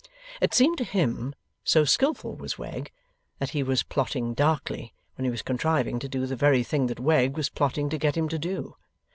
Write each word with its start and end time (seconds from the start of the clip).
It 0.41 0.51
seemed 0.55 0.79
to 0.79 0.83
him 0.83 1.35
(so 1.63 1.85
skilful 1.85 2.35
was 2.35 2.57
Wegg) 2.57 2.91
that 3.37 3.51
he 3.51 3.61
was 3.61 3.83
plotting 3.83 4.33
darkly, 4.33 4.95
when 5.13 5.25
he 5.25 5.29
was 5.31 5.43
contriving 5.43 5.99
to 5.99 6.09
do 6.09 6.25
the 6.25 6.35
very 6.35 6.63
thing 6.63 6.87
that 6.87 6.99
Wegg 6.99 7.37
was 7.37 7.49
plotting 7.49 7.87
to 7.89 7.99
get 7.99 8.17
him 8.17 8.27
to 8.29 8.39
do. 8.39 8.77